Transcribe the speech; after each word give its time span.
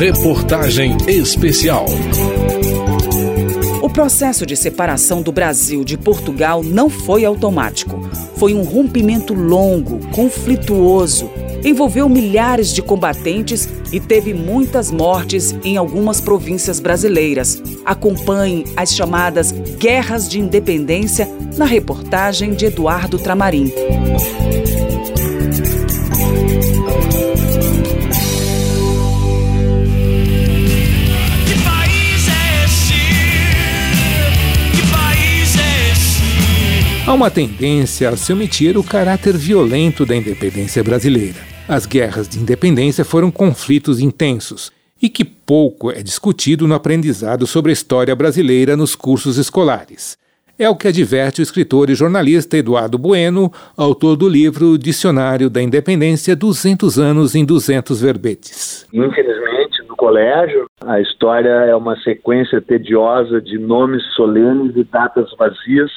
Reportagem 0.00 0.96
especial. 1.08 1.84
O 3.82 3.88
processo 3.90 4.46
de 4.46 4.56
separação 4.56 5.20
do 5.20 5.30
Brasil 5.30 5.84
de 5.84 5.98
Portugal 5.98 6.62
não 6.62 6.88
foi 6.88 7.24
automático. 7.24 8.00
Foi 8.36 8.54
um 8.54 8.62
rompimento 8.62 9.34
longo, 9.34 9.98
conflituoso, 10.08 11.30
envolveu 11.64 12.08
milhares 12.08 12.72
de 12.72 12.80
combatentes 12.80 13.68
e 13.92 14.00
teve 14.00 14.32
muitas 14.32 14.90
mortes 14.90 15.54
em 15.64 15.76
algumas 15.76 16.20
províncias 16.20 16.80
brasileiras. 16.80 17.62
Acompanhe 17.84 18.64
as 18.76 18.94
chamadas 18.94 19.52
Guerras 19.52 20.28
de 20.28 20.38
Independência 20.38 21.28
na 21.56 21.64
reportagem 21.64 22.54
de 22.54 22.66
Eduardo 22.66 23.18
Tramarim. 23.18 23.72
Há 37.10 37.12
uma 37.12 37.28
tendência 37.28 38.08
a 38.08 38.16
se 38.16 38.32
omitir 38.32 38.78
o 38.78 38.84
caráter 38.84 39.36
violento 39.36 40.06
da 40.06 40.14
independência 40.14 40.80
brasileira. 40.84 41.40
As 41.66 41.84
guerras 41.84 42.28
de 42.28 42.38
independência 42.38 43.04
foram 43.04 43.32
conflitos 43.32 43.98
intensos 43.98 44.70
e 45.02 45.08
que 45.08 45.24
pouco 45.24 45.90
é 45.90 46.04
discutido 46.04 46.68
no 46.68 46.74
aprendizado 46.76 47.48
sobre 47.48 47.70
a 47.70 47.72
história 47.72 48.14
brasileira 48.14 48.76
nos 48.76 48.94
cursos 48.94 49.38
escolares. 49.38 50.16
É 50.56 50.68
o 50.68 50.76
que 50.76 50.86
adverte 50.86 51.40
o 51.40 51.42
escritor 51.42 51.90
e 51.90 51.96
jornalista 51.96 52.56
Eduardo 52.56 52.96
Bueno, 52.96 53.50
autor 53.76 54.14
do 54.14 54.28
livro 54.28 54.78
Dicionário 54.78 55.50
da 55.50 55.60
Independência 55.60 56.36
200 56.36 56.96
anos 56.96 57.34
em 57.34 57.44
200 57.44 58.00
verbetes. 58.00 58.86
Infelizmente, 58.94 59.82
no 59.88 59.96
colégio, 59.96 60.66
a 60.80 61.00
história 61.00 61.50
é 61.66 61.74
uma 61.74 61.96
sequência 62.02 62.60
tediosa 62.60 63.40
de 63.40 63.58
nomes 63.58 64.04
solenes 64.14 64.76
e 64.76 64.84
datas 64.84 65.28
vazias 65.36 65.90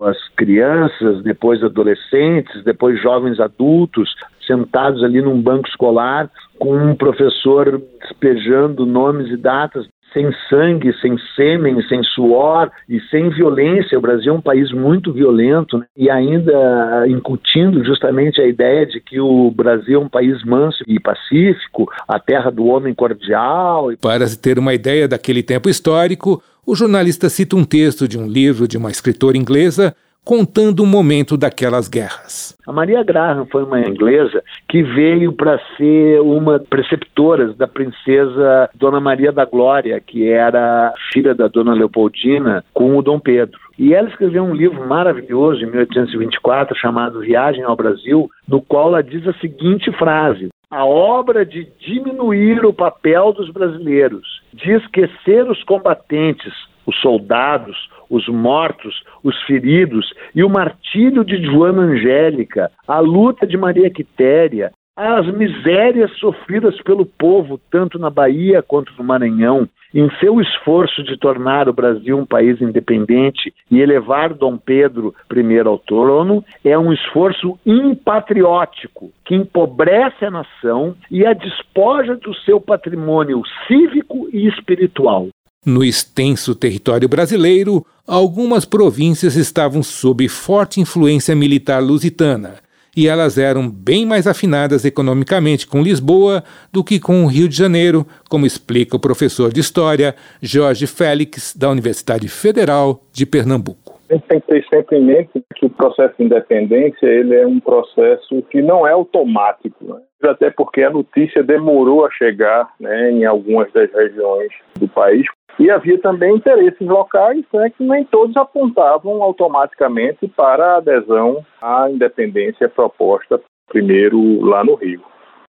as 0.00 0.16
crianças, 0.36 1.22
depois 1.22 1.62
adolescentes, 1.62 2.64
depois 2.64 3.00
jovens 3.00 3.38
adultos, 3.38 4.14
sentados 4.46 5.04
ali 5.04 5.20
num 5.20 5.40
banco 5.40 5.68
escolar, 5.68 6.30
com 6.58 6.76
um 6.76 6.96
professor 6.96 7.80
despejando 8.00 8.86
nomes 8.86 9.30
e 9.30 9.36
datas 9.36 9.86
sem 10.12 10.30
sangue, 10.48 10.92
sem 11.00 11.16
sêmen, 11.36 11.80
sem 11.88 12.02
suor 12.02 12.70
e 12.88 13.00
sem 13.10 13.30
violência. 13.30 13.98
O 13.98 14.00
Brasil 14.00 14.32
é 14.32 14.36
um 14.36 14.40
país 14.40 14.72
muito 14.72 15.12
violento 15.12 15.78
né? 15.78 15.86
e 15.96 16.10
ainda 16.10 17.06
incutindo 17.08 17.84
justamente 17.84 18.40
a 18.40 18.46
ideia 18.46 18.86
de 18.86 19.00
que 19.00 19.20
o 19.20 19.50
Brasil 19.50 20.00
é 20.00 20.04
um 20.04 20.08
país 20.08 20.44
manso 20.44 20.82
e 20.86 20.98
pacífico, 20.98 21.90
a 22.06 22.18
terra 22.18 22.50
do 22.50 22.66
homem 22.66 22.94
cordial. 22.94 23.90
Para 24.00 24.26
ter 24.40 24.58
uma 24.58 24.74
ideia 24.74 25.06
daquele 25.06 25.42
tempo 25.42 25.68
histórico, 25.68 26.42
o 26.66 26.74
jornalista 26.74 27.28
cita 27.28 27.56
um 27.56 27.64
texto 27.64 28.06
de 28.06 28.18
um 28.18 28.26
livro 28.26 28.68
de 28.68 28.76
uma 28.76 28.90
escritora 28.90 29.36
inglesa 29.36 29.94
contando 30.24 30.80
o 30.80 30.86
momento 30.86 31.36
daquelas 31.36 31.88
guerras. 31.88 32.56
A 32.66 32.72
Maria 32.72 33.02
Graham 33.02 33.46
foi 33.46 33.64
uma 33.64 33.80
inglesa 33.80 34.42
que 34.68 34.82
veio 34.82 35.32
para 35.32 35.58
ser 35.76 36.20
uma 36.20 36.58
preceptora 36.58 37.52
da 37.54 37.66
princesa 37.66 38.70
Dona 38.74 39.00
Maria 39.00 39.32
da 39.32 39.44
Glória, 39.44 40.00
que 40.00 40.28
era 40.28 40.94
filha 41.12 41.34
da 41.34 41.48
Dona 41.48 41.74
Leopoldina 41.74 42.64
com 42.72 42.96
o 42.96 43.02
Dom 43.02 43.18
Pedro. 43.18 43.58
E 43.78 43.94
ela 43.94 44.08
escreveu 44.08 44.44
um 44.44 44.54
livro 44.54 44.86
maravilhoso 44.86 45.62
em 45.62 45.66
1824 45.66 46.76
chamado 46.76 47.20
Viagem 47.20 47.64
ao 47.64 47.76
Brasil, 47.76 48.30
no 48.46 48.60
qual 48.60 48.88
ela 48.88 49.02
diz 49.02 49.26
a 49.26 49.32
seguinte 49.34 49.90
frase: 49.92 50.50
a 50.70 50.84
obra 50.84 51.44
de 51.44 51.66
diminuir 51.80 52.64
o 52.64 52.72
papel 52.72 53.32
dos 53.32 53.50
brasileiros, 53.50 54.40
de 54.54 54.70
esquecer 54.72 55.50
os 55.50 55.64
combatentes, 55.64 56.52
os 56.86 56.96
soldados, 57.00 57.76
os 58.08 58.28
mortos, 58.28 59.02
os 59.22 59.40
feridos 59.42 60.12
e 60.34 60.42
o 60.42 60.50
martírio 60.50 61.24
de 61.24 61.42
Joana 61.44 61.82
Angélica, 61.82 62.70
a 62.86 62.98
luta 62.98 63.46
de 63.46 63.56
Maria 63.56 63.90
Quitéria, 63.90 64.72
as 64.96 65.26
misérias 65.32 66.10
sofridas 66.18 66.78
pelo 66.82 67.06
povo, 67.06 67.58
tanto 67.70 67.98
na 67.98 68.10
Bahia 68.10 68.62
quanto 68.62 68.92
no 68.98 69.04
Maranhão, 69.04 69.66
em 69.94 70.10
seu 70.18 70.40
esforço 70.40 71.02
de 71.02 71.16
tornar 71.16 71.68
o 71.68 71.72
Brasil 71.72 72.18
um 72.18 72.26
país 72.26 72.60
independente 72.60 73.52
e 73.70 73.80
elevar 73.80 74.34
Dom 74.34 74.56
Pedro 74.56 75.14
I 75.34 75.58
ao 75.60 75.78
trono, 75.78 76.44
é 76.64 76.78
um 76.78 76.92
esforço 76.92 77.58
impatriótico 77.64 79.10
que 79.24 79.34
empobrece 79.34 80.24
a 80.24 80.30
nação 80.30 80.94
e 81.10 81.26
a 81.26 81.32
despoja 81.32 82.16
do 82.16 82.34
seu 82.34 82.60
patrimônio 82.60 83.42
cívico 83.66 84.28
e 84.32 84.46
espiritual. 84.46 85.28
No 85.64 85.84
extenso 85.84 86.54
território 86.54 87.06
brasileiro, 87.06 87.84
algumas 88.06 88.64
províncias 88.64 89.36
estavam 89.36 89.82
sob 89.82 90.26
forte 90.26 90.80
influência 90.80 91.36
militar 91.36 91.82
lusitana 91.82 92.54
e 92.96 93.06
elas 93.06 93.36
eram 93.36 93.68
bem 93.68 94.06
mais 94.06 94.26
afinadas 94.26 94.86
economicamente 94.86 95.66
com 95.66 95.82
Lisboa 95.82 96.42
do 96.72 96.82
que 96.82 96.98
com 96.98 97.24
o 97.24 97.26
Rio 97.26 97.46
de 97.46 97.56
Janeiro, 97.56 98.06
como 98.28 98.46
explica 98.46 98.96
o 98.96 99.00
professor 99.00 99.52
de 99.52 99.60
História 99.60 100.14
Jorge 100.40 100.86
Félix, 100.86 101.54
da 101.54 101.68
Universidade 101.68 102.26
Federal 102.28 103.02
de 103.12 103.26
Pernambuco. 103.26 104.00
A 104.08 104.14
gente 104.14 104.26
tem 104.26 104.40
que 104.40 104.46
ter 104.46 104.66
sempre 104.68 104.96
em 104.96 105.04
mente 105.04 105.44
que 105.54 105.66
o 105.66 105.70
processo 105.70 106.14
de 106.18 106.24
independência 106.24 107.06
ele 107.06 107.34
é 107.34 107.46
um 107.46 107.60
processo 107.60 108.42
que 108.50 108.60
não 108.60 108.86
é 108.86 108.92
automático, 108.92 109.84
né? 109.84 110.00
até 110.28 110.50
porque 110.50 110.82
a 110.82 110.90
notícia 110.90 111.42
demorou 111.42 112.04
a 112.04 112.10
chegar 112.10 112.68
né, 112.78 113.10
em 113.12 113.24
algumas 113.24 113.72
das 113.72 113.90
regiões 113.92 114.50
do 114.78 114.88
país. 114.88 115.24
E 115.60 115.70
havia 115.70 115.98
também 116.00 116.36
interesses 116.36 116.88
locais 116.88 117.44
né, 117.52 117.70
que 117.76 117.84
nem 117.84 118.02
todos 118.04 118.34
apontavam 118.34 119.22
automaticamente 119.22 120.26
para 120.28 120.72
a 120.72 120.76
adesão 120.78 121.44
à 121.60 121.90
independência 121.90 122.66
proposta 122.66 123.38
primeiro 123.68 124.42
lá 124.42 124.64
no 124.64 124.74
Rio. 124.74 125.02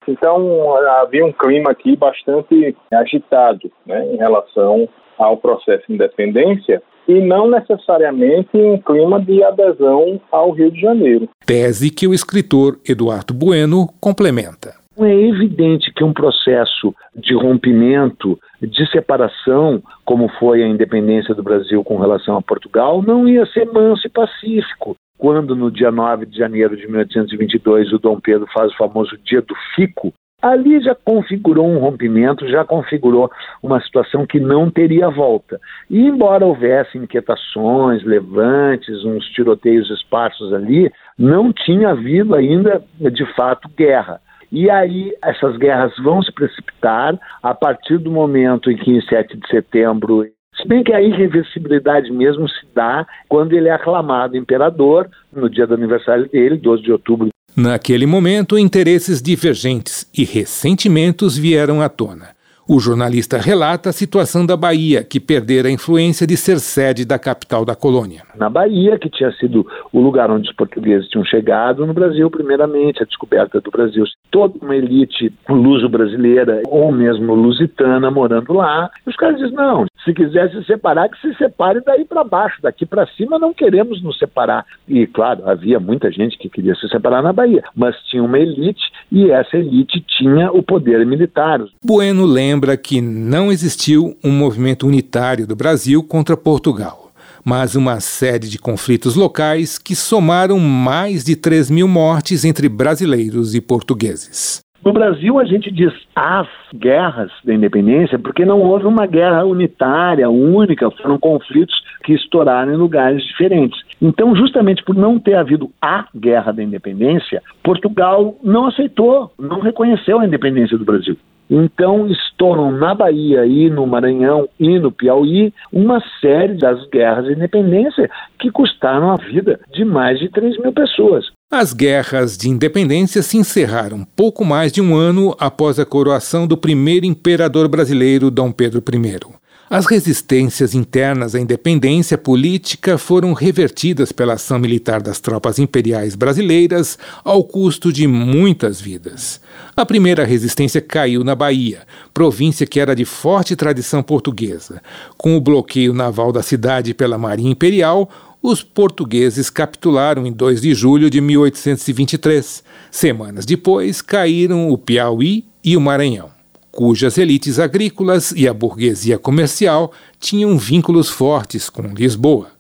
Então 0.08 0.74
havia 1.02 1.26
um 1.26 1.32
clima 1.32 1.70
aqui 1.72 1.94
bastante 1.94 2.74
agitado 2.90 3.70
né, 3.84 4.06
em 4.06 4.16
relação 4.16 4.88
ao 5.18 5.36
processo 5.36 5.84
de 5.86 5.94
independência 5.94 6.82
e 7.06 7.20
não 7.20 7.50
necessariamente 7.50 8.56
um 8.56 8.80
clima 8.80 9.20
de 9.20 9.44
adesão 9.44 10.18
ao 10.32 10.52
Rio 10.52 10.70
de 10.70 10.80
Janeiro. 10.80 11.28
Tese 11.44 11.90
que 11.90 12.08
o 12.08 12.14
escritor 12.14 12.78
Eduardo 12.88 13.34
Bueno 13.34 13.86
complementa. 14.00 14.87
É 15.00 15.28
evidente 15.28 15.92
que 15.92 16.02
um 16.02 16.12
processo 16.12 16.94
de 17.14 17.34
rompimento, 17.34 18.38
de 18.60 18.90
separação, 18.90 19.80
como 20.04 20.28
foi 20.40 20.62
a 20.62 20.66
independência 20.66 21.34
do 21.34 21.42
Brasil 21.42 21.84
com 21.84 21.98
relação 21.98 22.36
a 22.36 22.42
Portugal, 22.42 23.00
não 23.00 23.28
ia 23.28 23.46
ser 23.46 23.66
manso 23.66 24.06
e 24.06 24.10
pacífico. 24.10 24.96
Quando, 25.16 25.54
no 25.54 25.70
dia 25.70 25.90
9 25.90 26.26
de 26.26 26.36
janeiro 26.36 26.76
de 26.76 26.86
1822, 26.86 27.92
o 27.92 27.98
Dom 27.98 28.18
Pedro 28.20 28.46
faz 28.52 28.72
o 28.72 28.76
famoso 28.76 29.16
Dia 29.24 29.40
do 29.42 29.54
Fico, 29.74 30.12
ali 30.40 30.80
já 30.80 30.94
configurou 30.94 31.66
um 31.66 31.78
rompimento, 31.78 32.48
já 32.48 32.64
configurou 32.64 33.30
uma 33.62 33.80
situação 33.80 34.24
que 34.26 34.38
não 34.38 34.70
teria 34.70 35.10
volta. 35.10 35.60
E 35.90 35.98
embora 35.98 36.46
houvesse 36.46 36.96
inquietações, 36.96 38.04
levantes, 38.04 39.04
uns 39.04 39.24
tiroteios 39.30 39.90
esparsos 39.90 40.52
ali, 40.52 40.90
não 41.18 41.52
tinha 41.52 41.90
havido 41.90 42.34
ainda, 42.34 42.82
de 43.00 43.26
fato, 43.34 43.68
guerra. 43.76 44.20
E 44.50 44.70
aí 44.70 45.14
essas 45.22 45.56
guerras 45.56 45.92
vão 46.02 46.22
se 46.22 46.32
precipitar 46.32 47.18
a 47.42 47.54
partir 47.54 47.98
do 47.98 48.10
momento 48.10 48.70
em 48.70 48.76
que, 48.76 48.90
em 48.90 49.00
7 49.02 49.36
de 49.36 49.48
setembro, 49.48 50.24
se 50.56 50.66
bem 50.66 50.82
que 50.82 50.92
a 50.92 51.00
irreversibilidade 51.00 52.10
mesmo 52.10 52.48
se 52.48 52.66
dá 52.74 53.06
quando 53.28 53.52
ele 53.52 53.68
é 53.68 53.72
aclamado 53.72 54.36
imperador, 54.36 55.08
no 55.32 55.48
dia 55.48 55.66
do 55.66 55.74
aniversário 55.74 56.28
dele, 56.28 56.56
12 56.56 56.82
de 56.82 56.92
outubro. 56.92 57.28
Naquele 57.56 58.06
momento, 58.06 58.58
interesses 58.58 59.20
divergentes 59.20 60.08
e 60.16 60.24
ressentimentos 60.24 61.36
vieram 61.36 61.80
à 61.80 61.88
tona. 61.88 62.37
O 62.70 62.78
jornalista 62.78 63.38
relata 63.38 63.88
a 63.88 63.94
situação 63.94 64.44
da 64.44 64.54
Bahia, 64.54 65.02
que 65.02 65.18
perdera 65.18 65.68
a 65.68 65.70
influência 65.70 66.26
de 66.26 66.36
ser 66.36 66.58
sede 66.60 67.06
da 67.06 67.18
capital 67.18 67.64
da 67.64 67.74
colônia. 67.74 68.24
Na 68.36 68.50
Bahia, 68.50 68.98
que 68.98 69.08
tinha 69.08 69.32
sido 69.32 69.66
o 69.90 69.98
lugar 69.98 70.30
onde 70.30 70.50
os 70.50 70.54
portugueses 70.54 71.08
tinham 71.08 71.24
chegado, 71.24 71.86
no 71.86 71.94
Brasil, 71.94 72.30
primeiramente, 72.30 73.02
a 73.02 73.06
descoberta 73.06 73.58
do 73.58 73.70
Brasil. 73.70 74.04
Toda 74.30 74.58
uma 74.60 74.76
elite 74.76 75.32
luso-brasileira, 75.48 76.60
ou 76.66 76.92
mesmo 76.92 77.34
lusitana, 77.34 78.10
morando 78.10 78.52
lá. 78.52 78.90
Os 79.06 79.16
caras 79.16 79.38
dizem: 79.38 79.54
não, 79.54 79.86
se 80.04 80.12
quiser 80.14 80.50
se 80.50 80.64
separar, 80.64 81.08
que 81.08 81.20
se 81.20 81.36
separe 81.36 81.80
daí 81.84 82.04
para 82.04 82.24
baixo, 82.24 82.60
daqui 82.62 82.86
para 82.86 83.06
cima 83.08 83.38
não 83.38 83.52
queremos 83.52 84.02
nos 84.02 84.18
separar. 84.18 84.64
E, 84.86 85.06
claro, 85.06 85.48
havia 85.48 85.78
muita 85.80 86.10
gente 86.10 86.38
que 86.38 86.48
queria 86.48 86.74
se 86.74 86.88
separar 86.88 87.22
na 87.22 87.32
Bahia, 87.32 87.62
mas 87.74 87.96
tinha 88.10 88.22
uma 88.22 88.38
elite 88.38 88.82
e 89.10 89.30
essa 89.30 89.56
elite 89.56 90.04
tinha 90.18 90.50
o 90.52 90.62
poder 90.62 91.04
militar. 91.04 91.60
Bueno 91.84 92.24
lembra 92.24 92.76
que 92.76 93.00
não 93.00 93.50
existiu 93.50 94.16
um 94.24 94.30
movimento 94.30 94.86
unitário 94.86 95.46
do 95.46 95.56
Brasil 95.56 96.02
contra 96.02 96.36
Portugal. 96.36 97.04
mas 97.44 97.74
uma 97.74 97.98
série 97.98 98.46
de 98.46 98.58
conflitos 98.58 99.14
locais 99.14 99.78
que 99.78 99.94
somaram 99.94 100.58
mais 100.58 101.24
de 101.24 101.34
3 101.34 101.70
mil 101.70 101.88
mortes 101.88 102.44
entre 102.44 102.68
brasileiros 102.68 103.54
e 103.54 103.60
portugueses. 103.60 104.60
No 104.84 104.92
Brasil, 104.92 105.38
a 105.38 105.44
gente 105.44 105.72
diz 105.72 105.92
as 106.14 106.46
guerras 106.74 107.32
da 107.44 107.52
independência 107.52 108.18
porque 108.18 108.44
não 108.44 108.60
houve 108.60 108.86
uma 108.86 109.06
guerra 109.06 109.44
unitária, 109.44 110.30
única, 110.30 110.90
foram 110.90 111.18
conflitos 111.18 111.74
que 112.04 112.14
estouraram 112.14 112.72
em 112.72 112.76
lugares 112.76 113.22
diferentes. 113.24 113.78
Então, 114.00 114.36
justamente 114.36 114.84
por 114.84 114.94
não 114.94 115.18
ter 115.18 115.34
havido 115.34 115.68
a 115.82 116.06
guerra 116.16 116.52
da 116.52 116.62
independência, 116.62 117.42
Portugal 117.62 118.36
não 118.42 118.66
aceitou, 118.66 119.32
não 119.38 119.60
reconheceu 119.60 120.20
a 120.20 120.26
independência 120.26 120.78
do 120.78 120.84
Brasil. 120.84 121.16
Então 121.50 122.08
estouram 122.08 122.70
na 122.70 122.94
Bahia 122.94 123.46
e 123.46 123.70
no 123.70 123.86
Maranhão 123.86 124.48
e 124.58 124.78
no 124.78 124.92
Piauí 124.92 125.52
uma 125.72 126.02
série 126.20 126.54
das 126.54 126.86
guerras 126.88 127.26
de 127.26 127.32
independência 127.32 128.10
que 128.38 128.50
custaram 128.50 129.10
a 129.10 129.16
vida 129.16 129.58
de 129.72 129.84
mais 129.84 130.18
de 130.18 130.28
3 130.28 130.58
mil 130.58 130.72
pessoas. 130.72 131.26
As 131.50 131.72
guerras 131.72 132.36
de 132.36 132.50
independência 132.50 133.22
se 133.22 133.38
encerraram 133.38 134.04
pouco 134.14 134.44
mais 134.44 134.70
de 134.70 134.82
um 134.82 134.94
ano 134.94 135.34
após 135.40 135.78
a 135.78 135.86
coroação 135.86 136.46
do 136.46 136.58
primeiro 136.58 137.06
imperador 137.06 137.68
brasileiro, 137.68 138.30
Dom 138.30 138.52
Pedro 138.52 138.80
I. 138.80 139.47
As 139.70 139.84
resistências 139.84 140.74
internas 140.74 141.34
à 141.34 141.40
independência 141.40 142.16
política 142.16 142.96
foram 142.96 143.34
revertidas 143.34 144.10
pela 144.10 144.32
ação 144.32 144.58
militar 144.58 145.02
das 145.02 145.20
tropas 145.20 145.58
imperiais 145.58 146.14
brasileiras 146.14 146.98
ao 147.22 147.44
custo 147.44 147.92
de 147.92 148.06
muitas 148.06 148.80
vidas. 148.80 149.42
A 149.76 149.84
primeira 149.84 150.24
resistência 150.24 150.80
caiu 150.80 151.22
na 151.22 151.34
Bahia, 151.34 151.82
província 152.14 152.66
que 152.66 152.80
era 152.80 152.96
de 152.96 153.04
forte 153.04 153.54
tradição 153.54 154.02
portuguesa. 154.02 154.80
Com 155.18 155.36
o 155.36 155.40
bloqueio 155.40 155.92
naval 155.92 156.32
da 156.32 156.42
cidade 156.42 156.94
pela 156.94 157.18
Marinha 157.18 157.52
Imperial, 157.52 158.08
os 158.42 158.62
portugueses 158.62 159.50
capitularam 159.50 160.26
em 160.26 160.32
2 160.32 160.62
de 160.62 160.74
julho 160.74 161.10
de 161.10 161.20
1823. 161.20 162.64
Semanas 162.90 163.44
depois, 163.44 164.00
caíram 164.00 164.70
o 164.70 164.78
Piauí 164.78 165.44
e 165.62 165.76
o 165.76 165.80
Maranhão 165.80 166.37
cujas 166.78 167.18
elites 167.18 167.58
agrícolas 167.58 168.30
e 168.36 168.46
a 168.46 168.54
burguesia 168.54 169.18
comercial 169.18 169.90
tinham 170.20 170.56
vínculos 170.56 171.08
fortes 171.08 171.68
com 171.68 171.82
Lisboa. 171.88 172.52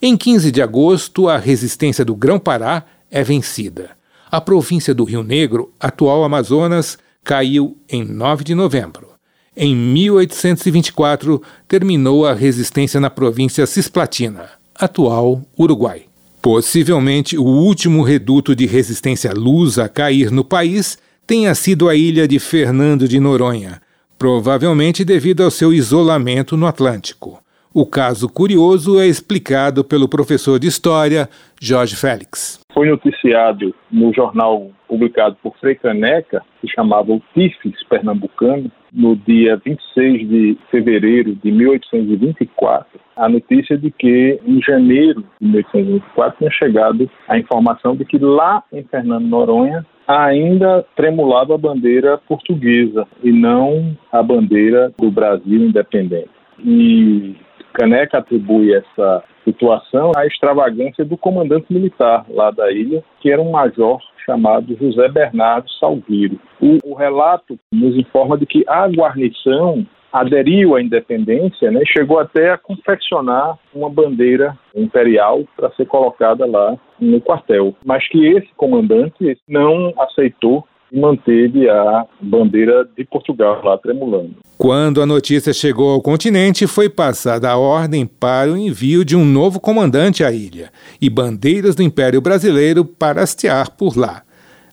Em 0.00 0.16
15 0.16 0.50
de 0.50 0.62
agosto, 0.62 1.28
a 1.28 1.36
resistência 1.36 2.02
do 2.02 2.16
Grão-Pará 2.16 2.84
é 3.10 3.22
vencida. 3.22 3.90
A 4.30 4.40
província 4.40 4.94
do 4.94 5.04
Rio 5.04 5.22
Negro, 5.22 5.70
atual 5.78 6.24
Amazonas, 6.24 6.96
caiu 7.22 7.76
em 7.90 8.02
9 8.02 8.42
de 8.42 8.54
novembro. 8.54 9.08
Em 9.54 9.76
1824, 9.76 11.42
terminou 11.68 12.24
a 12.24 12.32
resistência 12.32 12.98
na 12.98 13.10
província 13.10 13.66
Cisplatina, 13.66 14.48
atual 14.74 15.42
Uruguai. 15.58 16.06
Possivelmente 16.40 17.36
o 17.36 17.44
último 17.44 18.02
reduto 18.02 18.56
de 18.56 18.64
resistência 18.64 19.30
lusa 19.34 19.84
a 19.84 19.88
cair 19.90 20.30
no 20.30 20.42
país 20.42 20.96
tenha 21.28 21.54
sido 21.54 21.90
a 21.90 21.94
ilha 21.94 22.26
de 22.26 22.38
Fernando 22.38 23.06
de 23.06 23.20
Noronha, 23.20 23.82
provavelmente 24.18 25.04
devido 25.04 25.42
ao 25.42 25.50
seu 25.50 25.74
isolamento 25.74 26.56
no 26.56 26.66
Atlântico. 26.66 27.38
O 27.74 27.84
caso 27.84 28.30
curioso 28.30 28.98
é 28.98 29.06
explicado 29.06 29.84
pelo 29.84 30.08
professor 30.08 30.58
de 30.58 30.68
História, 30.68 31.28
Jorge 31.60 31.96
Félix. 31.96 32.58
Foi 32.72 32.88
noticiado 32.88 33.74
no 33.92 34.10
jornal 34.14 34.70
publicado 34.88 35.36
por 35.42 35.54
Frei 35.58 35.74
Caneca, 35.74 36.42
que 36.62 36.68
chamava 36.74 37.12
o 37.12 37.22
TIFES 37.34 37.84
Pernambucano, 37.90 38.72
no 38.90 39.14
dia 39.14 39.60
26 39.62 40.26
de 40.26 40.58
fevereiro 40.70 41.34
de 41.34 41.52
1824, 41.52 42.98
a 43.14 43.28
notícia 43.28 43.76
de 43.76 43.90
que 43.90 44.40
em 44.46 44.62
janeiro 44.62 45.22
de 45.38 45.46
1824 45.46 46.38
tinha 46.38 46.50
chegado 46.52 47.10
a 47.28 47.38
informação 47.38 47.94
de 47.94 48.06
que 48.06 48.16
lá 48.16 48.64
em 48.72 48.82
Fernando 48.84 49.26
Noronha 49.26 49.84
ainda 50.08 50.82
tremulava 50.96 51.54
a 51.54 51.58
bandeira 51.58 52.16
portuguesa 52.16 53.06
e 53.22 53.30
não 53.30 53.94
a 54.10 54.22
bandeira 54.22 54.90
do 54.98 55.10
Brasil 55.10 55.66
independente. 55.66 56.30
E 56.64 57.36
Caneca 57.74 58.18
atribui 58.18 58.72
essa 58.74 59.22
situação 59.44 60.12
à 60.16 60.26
extravagância 60.26 61.04
do 61.04 61.16
comandante 61.16 61.72
militar 61.72 62.24
lá 62.30 62.50
da 62.50 62.72
ilha, 62.72 63.04
que 63.20 63.30
era 63.30 63.40
um 63.40 63.50
major 63.50 64.00
chamado 64.24 64.76
José 64.76 65.08
Bernardo 65.08 65.70
Salgueiro. 65.78 66.40
O, 66.60 66.78
o 66.84 66.94
relato 66.94 67.58
nos 67.72 67.96
informa 67.96 68.36
de 68.36 68.46
que 68.46 68.64
a 68.66 68.88
guarnição 68.88 69.86
aderiu 70.12 70.74
à 70.74 70.82
independência, 70.82 71.70
né, 71.70 71.82
chegou 71.86 72.18
até 72.18 72.50
a 72.50 72.58
confeccionar 72.58 73.58
uma 73.74 73.90
bandeira 73.90 74.56
imperial 74.74 75.44
para 75.56 75.70
ser 75.72 75.86
colocada 75.86 76.46
lá 76.46 76.76
no 77.00 77.20
quartel, 77.20 77.74
mas 77.84 78.06
que 78.08 78.26
esse 78.26 78.48
comandante 78.56 79.38
não 79.48 79.92
aceitou 79.98 80.64
e 80.90 80.98
manteve 80.98 81.68
a 81.68 82.06
bandeira 82.20 82.88
de 82.96 83.04
Portugal 83.04 83.60
lá 83.62 83.76
tremulando. 83.78 84.36
Quando 84.56 85.02
a 85.02 85.06
notícia 85.06 85.52
chegou 85.52 85.90
ao 85.90 86.02
continente, 86.02 86.66
foi 86.66 86.88
passada 86.88 87.48
a 87.48 87.56
ordem 87.56 88.06
para 88.06 88.50
o 88.50 88.56
envio 88.56 89.04
de 89.04 89.14
um 89.14 89.24
novo 89.24 89.60
comandante 89.60 90.24
à 90.24 90.32
ilha 90.32 90.70
e 91.00 91.08
bandeiras 91.08 91.74
do 91.74 91.82
Império 91.82 92.20
Brasileiro 92.20 92.84
para 92.84 93.22
hastear 93.22 93.76
por 93.76 93.96
lá. 93.96 94.22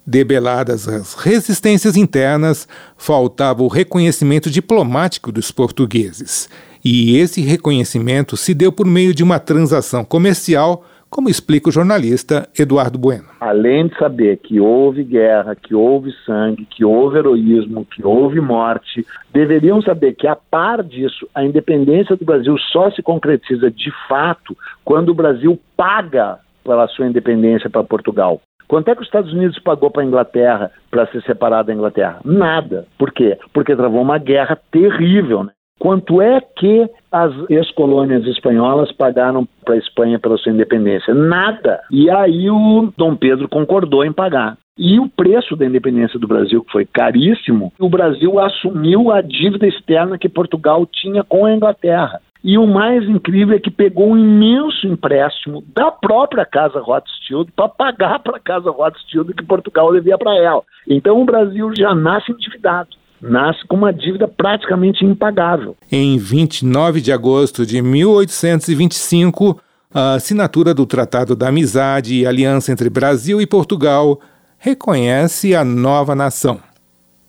Debeladas 0.08 0.88
as 0.88 1.16
resistências 1.16 1.98
internas, 1.98 2.68
faltava 2.96 3.64
o 3.64 3.68
reconhecimento 3.68 4.52
diplomático 4.52 5.32
dos 5.32 5.50
portugueses. 5.52 6.48
E 6.84 7.18
esse 7.18 7.42
reconhecimento 7.42 8.38
se 8.38 8.54
deu 8.54 8.72
por 8.72 8.86
meio 8.86 9.16
de 9.16 9.24
uma 9.24 9.40
transação 9.40 10.06
comercial, 10.06 10.86
como 11.10 11.28
explica 11.28 11.70
o 11.70 11.72
jornalista 11.72 12.48
Eduardo 12.60 13.00
Bueno. 13.00 13.24
Além 13.40 13.88
de 13.88 13.98
saber 13.98 14.38
que 14.38 14.60
houve 14.60 15.04
guerra, 15.04 15.56
que 15.56 15.74
houve 15.74 16.12
sangue, 16.24 16.68
que 16.70 16.86
houve 16.86 17.18
heroísmo, 17.18 17.84
que 17.86 18.06
houve 18.06 18.40
morte, 18.40 19.04
deveriam 19.34 19.82
saber 19.82 20.14
que, 20.14 20.28
a 20.28 20.36
par 20.36 20.84
disso, 20.84 21.28
a 21.34 21.44
independência 21.44 22.16
do 22.16 22.24
Brasil 22.24 22.56
só 22.72 22.92
se 22.92 23.02
concretiza 23.02 23.72
de 23.72 23.92
fato 24.08 24.56
quando 24.84 25.10
o 25.10 25.16
Brasil 25.16 25.60
paga 25.76 26.38
pela 26.64 26.88
sua 26.90 27.08
independência 27.08 27.70
para 27.70 27.84
Portugal. 27.84 28.40
Quanto 28.68 28.90
é 28.90 28.96
que 28.96 29.02
os 29.02 29.08
Estados 29.08 29.32
Unidos 29.32 29.60
pagou 29.60 29.92
para 29.92 30.04
a 30.04 30.06
Inglaterra 30.06 30.72
para 30.90 31.08
se 31.08 31.22
separar 31.22 31.64
da 31.64 31.74
Inglaterra? 31.74 32.20
Nada. 32.24 32.86
Por 32.98 33.12
quê? 33.12 33.38
Porque 33.54 33.76
travou 33.76 34.02
uma 34.02 34.18
guerra 34.18 34.58
terrível. 34.72 35.44
Né? 35.44 35.52
Quanto 35.80 36.22
é 36.22 36.40
que 36.42 36.90
as 37.12 37.32
ex-colônias 37.50 38.26
espanholas 38.26 38.92
pagaram 38.94 39.48
para 39.64 39.76
a 39.76 39.78
Espanha 39.78 40.18
pela 40.20 40.38
sua 40.38 40.52
independência? 40.52 41.14
Nada. 41.14 41.82
E 41.92 42.10
aí 42.10 42.50
o 42.50 42.92
Dom 42.98 43.16
Pedro 43.16 43.48
concordou 43.50 44.04
em 44.04 44.14
pagar. 44.14 44.58
E 44.78 45.00
o 45.00 45.08
preço 45.08 45.56
da 45.56 45.66
independência 45.66 46.20
do 46.20 46.28
Brasil, 46.28 46.62
que 46.62 46.72
foi 46.72 46.86
caríssimo, 46.86 47.72
o 47.80 47.88
Brasil 47.88 48.40
assumiu 48.40 49.10
a 49.10 49.22
dívida 49.22 49.66
externa 49.66 50.18
que 50.18 50.28
Portugal 50.28 50.86
tinha 50.86 51.24
com 51.24 51.46
a 51.46 51.54
Inglaterra. 51.54 52.20
E 52.48 52.60
o 52.60 52.68
mais 52.68 53.04
incrível 53.10 53.56
é 53.56 53.60
que 53.60 53.72
pegou 53.72 54.12
um 54.12 54.18
imenso 54.18 54.86
empréstimo 54.86 55.64
da 55.76 55.90
própria 55.90 56.46
Casa 56.46 56.80
Rothschild 56.80 57.52
para 57.56 57.68
pagar 57.68 58.20
para 58.20 58.38
a 58.38 58.40
Casa 58.40 58.70
Rothschild 58.70 59.34
que 59.34 59.44
Portugal 59.44 59.92
devia 59.92 60.16
para 60.16 60.38
ela. 60.38 60.62
Então 60.88 61.20
o 61.20 61.26
Brasil 61.26 61.72
já 61.76 61.96
nasce 61.96 62.32
endividado 62.32 62.90
nasce 63.20 63.66
com 63.68 63.76
uma 63.76 63.92
dívida 63.92 64.28
praticamente 64.28 65.04
impagável. 65.04 65.76
Em 65.92 66.20
29 66.20 67.02
de 67.02 67.12
agosto 67.12 67.66
de 67.66 67.82
1825, 67.82 69.60
a 69.92 70.14
assinatura 70.14 70.76
do 70.76 70.86
Tratado 70.86 71.36
da 71.36 71.48
Amizade 71.48 72.14
e 72.14 72.28
Aliança 72.28 72.72
entre 72.72 72.88
Brasil 72.88 73.42
e 73.42 73.48
Portugal 73.48 74.20
reconhece 74.60 75.56
a 75.56 75.66
nova 75.66 76.14
nação. 76.14 76.60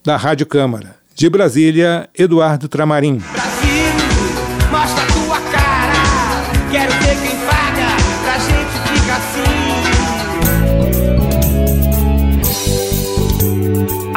Da 0.04 0.18
Rádio 0.18 0.44
Câmara, 0.44 0.96
de 1.14 1.30
Brasília, 1.30 2.10
Eduardo 2.14 2.68
Tramarim. 2.68 3.22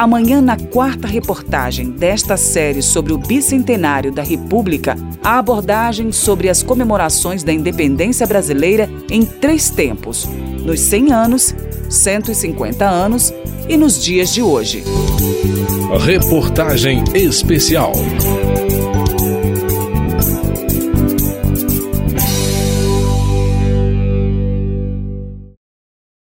Amanhã, 0.00 0.40
na 0.40 0.56
quarta 0.56 1.06
reportagem 1.06 1.90
desta 1.90 2.34
série 2.34 2.80
sobre 2.80 3.12
o 3.12 3.18
bicentenário 3.18 4.10
da 4.10 4.22
República, 4.22 4.96
a 5.22 5.38
abordagem 5.38 6.10
sobre 6.10 6.48
as 6.48 6.62
comemorações 6.62 7.42
da 7.42 7.52
independência 7.52 8.26
brasileira 8.26 8.88
em 9.10 9.26
três 9.26 9.68
tempos: 9.68 10.26
nos 10.64 10.80
100 10.80 11.12
anos, 11.12 11.54
150 11.90 12.88
anos 12.88 13.30
e 13.68 13.76
nos 13.76 14.02
dias 14.02 14.32
de 14.32 14.40
hoje. 14.40 14.82
Reportagem 16.02 17.04
especial. 17.14 17.92